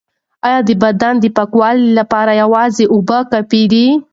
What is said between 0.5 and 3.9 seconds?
د بدن د پاکوالي لپاره یوازې اوبه کافی دي؟